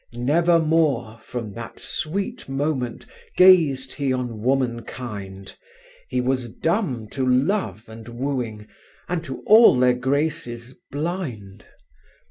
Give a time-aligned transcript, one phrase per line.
[0.13, 3.05] "Never more—from that sweet moment—
[3.37, 5.55] Gazéd he on womankind;
[6.09, 8.65] He was dumb to love and wooing
[9.07, 11.65] And to all their graces blind.